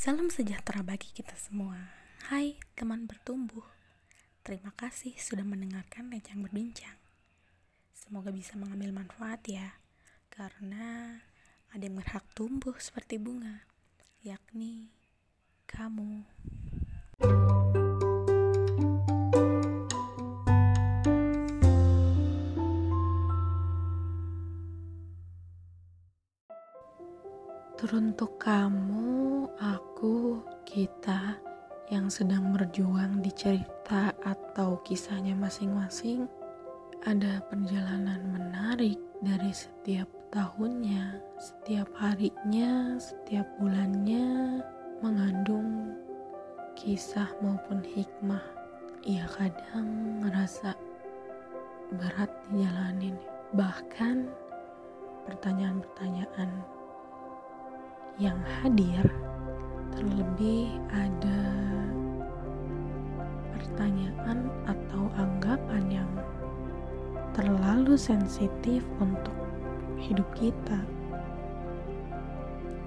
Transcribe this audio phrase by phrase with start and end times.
[0.00, 1.76] Salam sejahtera bagi kita semua.
[2.32, 3.68] Hai teman bertumbuh.
[4.40, 6.96] Terima kasih sudah mendengarkan Recang Berbincang.
[7.92, 9.76] Semoga bisa mengambil manfaat ya.
[10.32, 11.20] Karena
[11.68, 13.68] ada yang berhak tumbuh seperti bunga,
[14.24, 14.88] yakni
[15.68, 16.24] kamu.
[27.80, 31.40] Teruntuk kamu, aku, kita
[31.88, 36.28] yang sedang berjuang di cerita atau kisahnya masing-masing,
[37.08, 44.60] ada perjalanan menarik dari setiap tahunnya, setiap harinya, setiap bulannya,
[45.00, 45.96] mengandung
[46.76, 48.44] kisah maupun hikmah.
[49.08, 50.76] Ia kadang ngerasa
[51.96, 53.16] berat dijalanin,
[53.56, 54.28] bahkan
[55.24, 56.76] pertanyaan-pertanyaan
[58.18, 59.04] yang hadir
[59.94, 61.42] terlebih ada
[63.54, 66.12] pertanyaan atau anggapan yang
[67.36, 69.36] terlalu sensitif untuk
[70.00, 70.80] hidup kita.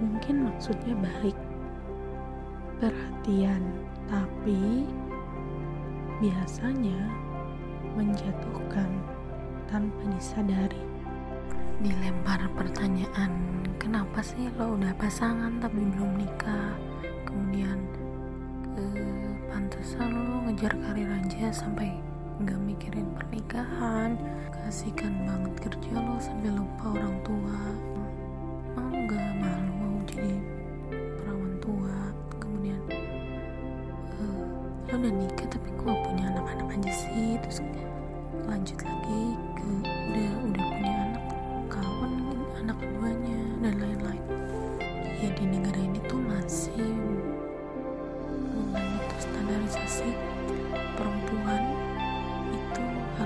[0.00, 1.38] Mungkin maksudnya baik
[2.82, 3.62] perhatian
[4.10, 4.88] tapi
[6.18, 7.00] biasanya
[7.94, 8.90] menjatuhkan
[9.70, 10.93] tanpa disadari
[11.82, 13.30] dilempar pertanyaan
[13.82, 16.74] kenapa sih lo udah pasangan tapi belum nikah?
[17.26, 17.78] Kemudian
[18.78, 21.90] eh, pantesan lo ngejar karir aja sampai
[22.38, 24.14] nggak mikirin pernikahan.
[24.54, 27.60] Kasihkan banget kerja lo sampai lupa orang tua.
[28.78, 30.34] Mau nggak malu mau jadi
[31.18, 31.96] perawan tua?
[32.38, 32.80] Kemudian
[34.14, 34.42] eh,
[34.90, 37.34] lo udah nikah tapi kok punya anak-anak aja sih.
[37.42, 37.58] Terus
[38.46, 39.43] lanjut lagi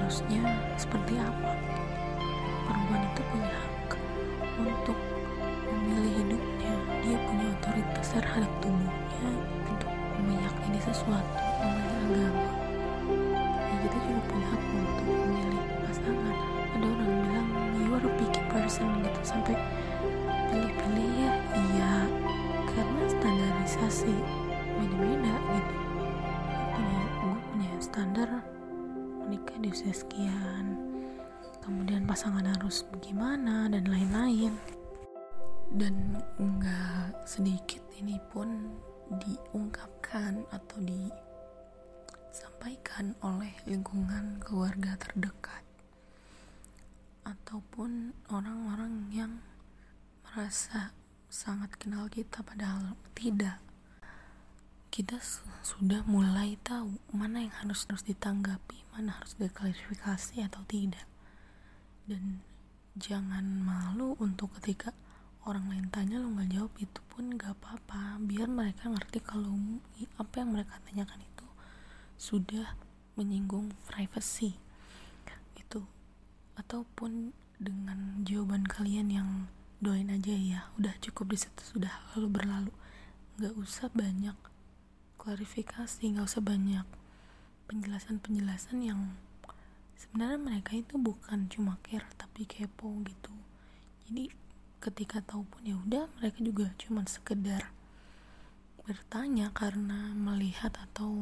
[0.08, 0.40] harusnya
[0.80, 1.52] seperti apa?
[2.64, 3.92] Perempuan itu punya hak
[4.56, 4.96] untuk
[5.68, 6.72] memilih hidupnya.
[7.04, 9.28] Dia punya otoritas terhadap tubuhnya
[9.68, 9.92] untuk
[10.24, 11.47] meyakini sesuatu
[29.68, 30.80] di usia sekian.
[31.60, 34.56] Kemudian pasangan harus bagaimana dan lain-lain.
[35.68, 38.72] Dan nggak sedikit ini pun
[39.20, 40.80] diungkapkan atau
[42.32, 45.60] disampaikan oleh lingkungan keluarga terdekat.
[47.28, 49.36] Ataupun orang-orang yang
[50.24, 50.96] merasa
[51.28, 53.60] sangat kenal kita padahal tidak
[54.98, 55.22] kita
[55.62, 61.06] sudah mulai tahu mana yang harus harus ditanggapi mana harus diklarifikasi atau tidak.
[62.02, 62.42] Dan
[62.98, 64.90] jangan malu untuk ketika
[65.46, 68.18] orang lain tanya lo nggak jawab itu pun nggak apa-apa.
[68.26, 69.54] Biar mereka ngerti kalau
[70.18, 71.46] apa yang mereka tanyakan itu
[72.18, 72.74] sudah
[73.14, 74.58] menyinggung privacy.
[75.54, 75.86] Itu.
[76.58, 79.30] Ataupun dengan jawaban kalian yang
[79.78, 82.74] doain aja ya udah cukup di situ sudah lalu berlalu.
[83.38, 84.57] Nggak usah banyak
[85.28, 86.88] klarifikasi nggak usah banyak
[87.68, 89.12] penjelasan-penjelasan yang
[89.92, 93.28] sebenarnya mereka itu bukan cuma care tapi kepo gitu.
[94.08, 94.32] Jadi
[94.80, 97.68] ketika tahu pun ya udah mereka juga cuma sekedar
[98.88, 101.12] bertanya karena melihat atau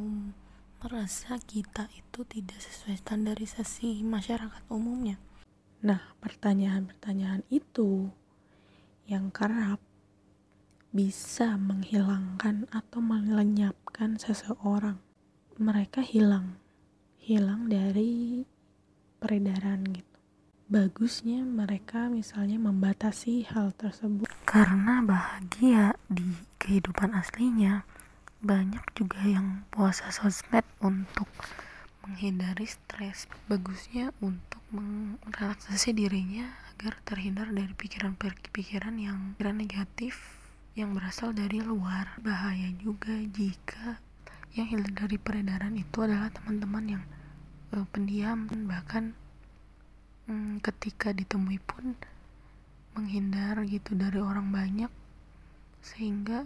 [0.79, 5.19] merasa kita itu tidak sesuai standarisasi masyarakat umumnya.
[5.83, 8.15] Nah pertanyaan-pertanyaan itu
[9.11, 9.83] yang kerap
[10.97, 14.97] bisa menghilangkan atau melenyapkan seseorang.
[15.61, 16.57] Mereka hilang
[17.27, 18.47] hilang dari
[19.19, 20.17] peredaran gitu.
[20.71, 24.31] Bagusnya mereka misalnya membatasi hal tersebut.
[24.47, 26.23] Karena bahagia di
[26.63, 27.83] kehidupan aslinya
[28.39, 31.27] banyak juga yang puasa sosmed untuk
[32.07, 33.27] menghindari stres.
[33.51, 40.36] Bagusnya untuk merelaksasi dirinya agar terhindar dari pikiran-pikiran yang negatif
[40.77, 42.21] yang berasal dari luar.
[42.21, 43.99] Bahaya juga jika
[44.53, 47.05] yang hilang dari peredaran itu adalah teman-teman yang
[47.73, 49.17] uh, pendiam bahkan
[50.29, 51.97] um, ketika ditemui pun
[52.93, 54.93] menghindar gitu dari orang banyak
[55.81, 56.45] sehingga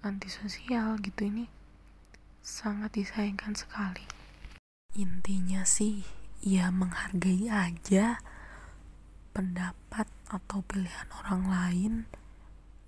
[0.00, 1.28] antisosial gitu.
[1.28, 1.44] Ini
[2.40, 4.04] sangat disayangkan sekali.
[4.96, 6.08] Intinya sih
[6.40, 8.24] ya menghargai aja
[9.36, 11.92] pendapat atau pilihan orang lain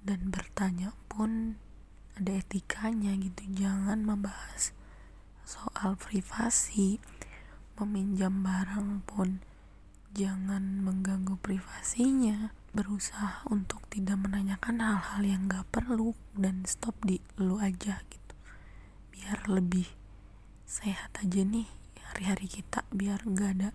[0.02, 1.58] dan bertanya pun
[2.18, 3.42] ada etikanya gitu.
[3.54, 4.74] Jangan membahas
[5.46, 6.98] soal privasi.
[7.78, 9.38] Meminjam barang pun
[10.10, 12.50] jangan mengganggu privasinya.
[12.74, 18.34] Berusaha untuk tidak menanyakan hal-hal yang gak perlu dan stop di lu aja gitu.
[19.14, 19.88] Biar lebih
[20.68, 21.64] sehat aja nih
[22.12, 23.70] hari-hari kita biar gak ada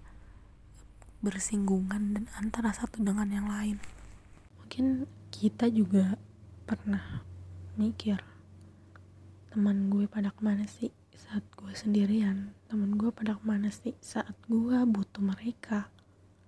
[1.23, 3.79] bersinggungan dan antara satu dengan yang lain
[4.73, 6.17] mungkin kita juga
[6.65, 7.21] pernah
[7.77, 8.17] mikir
[9.53, 12.57] teman gue pada ke mana sih saat gue sendirian?
[12.73, 15.93] Teman gue pada ke mana sih saat gue butuh mereka?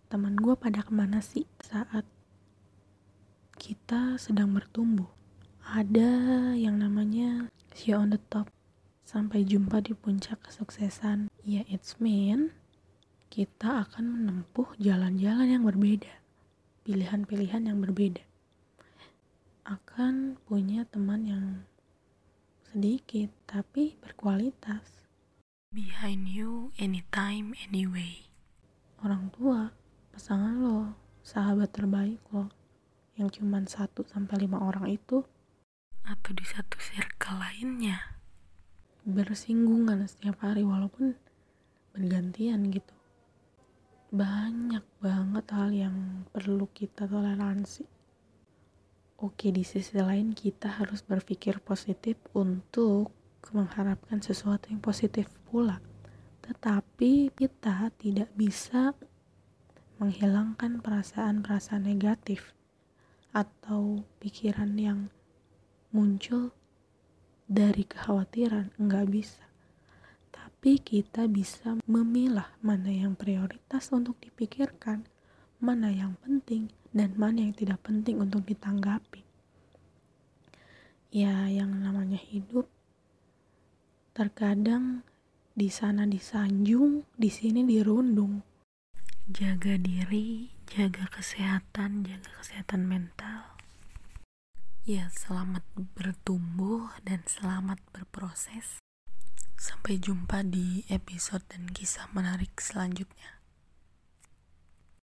[0.09, 2.01] Teman gue pada ke mana sih saat
[3.61, 5.13] kita sedang bertumbuh?
[5.61, 8.49] Ada yang namanya see on the top.
[9.05, 11.29] Sampai jumpa di puncak kesuksesan.
[11.45, 12.57] Ya it's mean
[13.29, 16.24] kita akan menempuh jalan-jalan yang berbeda,
[16.85, 18.21] pilihan-pilihan yang berbeda.
[19.65, 21.45] Akan punya teman yang
[22.69, 25.09] sedikit tapi berkualitas.
[25.73, 28.29] Behind you, anytime, anyway.
[29.01, 29.73] Orang tua,
[30.13, 30.93] pasangan lo,
[31.25, 32.53] sahabat terbaik lo,
[33.17, 35.25] yang cuma satu sampai lima orang itu,
[36.05, 38.21] atau di satu circle lainnya,
[39.03, 41.17] bersinggungan setiap hari walaupun
[41.91, 42.94] bergantian gitu
[44.15, 47.83] banyak banget hal yang perlu kita toleransi.
[49.19, 53.11] Oke, di sisi lain kita harus berpikir positif untuk
[53.51, 55.83] mengharapkan sesuatu yang positif pula.
[56.47, 58.95] Tetapi kita tidak bisa
[59.99, 62.55] menghilangkan perasaan-perasaan negatif
[63.35, 64.99] atau pikiran yang
[65.91, 66.55] muncul
[67.51, 68.71] dari kekhawatiran.
[68.79, 69.44] Enggak bisa
[70.65, 75.05] tapi kita bisa memilah mana yang prioritas untuk dipikirkan,
[75.61, 79.21] mana yang penting, dan mana yang tidak penting untuk ditanggapi.
[81.13, 82.65] Ya, yang namanya hidup
[84.17, 85.05] terkadang
[85.53, 88.41] di sana disanjung, di sini dirundung.
[89.29, 93.53] Jaga diri, jaga kesehatan, jaga kesehatan mental.
[94.81, 95.61] Ya, selamat
[95.93, 98.81] bertumbuh dan selamat berproses.
[99.55, 103.39] Sampai jumpa di episode dan kisah menarik selanjutnya.